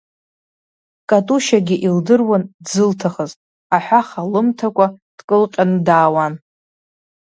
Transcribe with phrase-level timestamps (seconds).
[1.09, 3.31] Катушьагьы илдыруан дзылҭахыз,
[3.75, 6.33] аҳәаха лымҭакәа дкылҟьаны даауан.